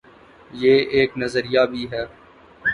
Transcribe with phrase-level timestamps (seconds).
[0.53, 2.03] یہ ایک نظریہ بھی ہے۔